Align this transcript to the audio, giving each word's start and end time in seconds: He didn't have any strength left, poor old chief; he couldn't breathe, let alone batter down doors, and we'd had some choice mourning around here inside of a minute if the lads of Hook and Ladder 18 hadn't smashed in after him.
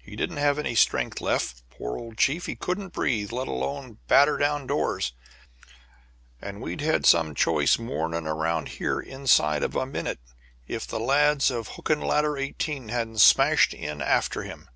He 0.00 0.14
didn't 0.14 0.36
have 0.36 0.60
any 0.60 0.76
strength 0.76 1.20
left, 1.20 1.68
poor 1.70 1.98
old 1.98 2.18
chief; 2.18 2.46
he 2.46 2.54
couldn't 2.54 2.92
breathe, 2.92 3.32
let 3.32 3.48
alone 3.48 3.98
batter 4.06 4.36
down 4.36 4.68
doors, 4.68 5.12
and 6.40 6.60
we'd 6.62 6.82
had 6.82 7.04
some 7.04 7.34
choice 7.34 7.76
mourning 7.76 8.28
around 8.28 8.68
here 8.78 9.00
inside 9.00 9.64
of 9.64 9.74
a 9.74 9.84
minute 9.84 10.20
if 10.68 10.86
the 10.86 11.00
lads 11.00 11.50
of 11.50 11.66
Hook 11.66 11.90
and 11.90 12.04
Ladder 12.04 12.36
18 12.38 12.90
hadn't 12.90 13.18
smashed 13.18 13.74
in 13.74 14.00
after 14.00 14.44
him. 14.44 14.68